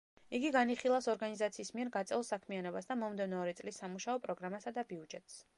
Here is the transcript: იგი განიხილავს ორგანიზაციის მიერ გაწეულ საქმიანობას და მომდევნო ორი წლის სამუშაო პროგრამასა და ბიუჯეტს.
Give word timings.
იგი 0.37 0.49
განიხილავს 0.53 1.07
ორგანიზაციის 1.13 1.71
მიერ 1.75 1.91
გაწეულ 1.97 2.25
საქმიანობას 2.31 2.91
და 2.93 2.99
მომდევნო 3.05 3.45
ორი 3.45 3.57
წლის 3.63 3.81
სამუშაო 3.85 4.27
პროგრამასა 4.29 4.79
და 4.81 4.91
ბიუჯეტს. 4.93 5.43